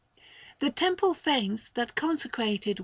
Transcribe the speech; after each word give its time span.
The 0.57 0.71
Temple 0.71 1.13
Fanes 1.13 1.69
that 1.75 1.93
consecrated 1.93 2.79
were 2.79 2.79
L. 2.79 2.79